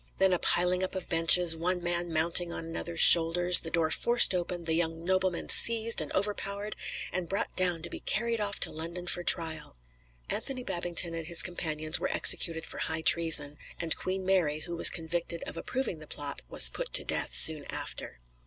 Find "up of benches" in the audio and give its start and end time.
0.83-1.55